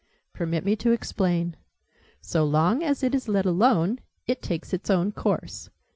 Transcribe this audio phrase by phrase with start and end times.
[0.33, 1.55] "Permit me to explain.
[2.21, 5.69] So long as it is let alone, it takes its own course.